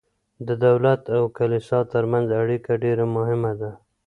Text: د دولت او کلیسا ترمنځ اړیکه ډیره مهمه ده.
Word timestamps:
د 0.47 0.49
دولت 0.65 1.01
او 1.15 1.23
کلیسا 1.37 1.79
ترمنځ 1.93 2.27
اړیکه 2.41 2.71
ډیره 2.83 3.05
مهمه 3.15 3.51
ده. 3.61 3.71